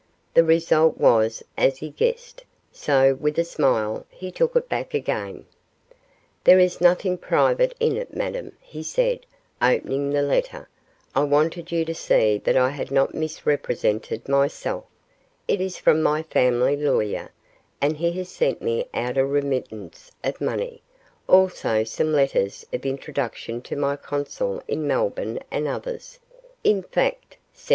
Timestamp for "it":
4.55-4.67, 7.97-8.15, 15.47-15.61